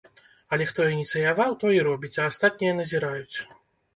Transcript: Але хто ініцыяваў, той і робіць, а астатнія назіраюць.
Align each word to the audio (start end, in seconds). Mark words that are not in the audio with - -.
Але 0.55 0.65
хто 0.69 0.85
ініцыяваў, 0.93 1.51
той 1.63 1.77
і 1.79 1.83
робіць, 1.89 2.13
а 2.21 2.25
астатнія 2.31 2.73
назіраюць. 2.81 3.37